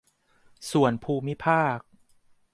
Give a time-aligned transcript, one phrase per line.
[0.71, 1.79] ส่วนภูมิภาค